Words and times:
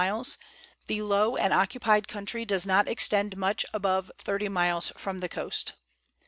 70 0.01 0.11
miles, 0.13 0.37
the 0.87 1.01
low 1.03 1.35
and 1.35 1.53
occupied 1.53 2.07
country 2.07 2.43
does 2.43 2.65
not 2.65 2.87
extend 2.87 3.37
much 3.37 3.67
above 3.71 4.11
30 4.17 4.49
miles 4.49 4.91
from 4.97 5.19
the 5.19 5.29
coast. 5.29 5.73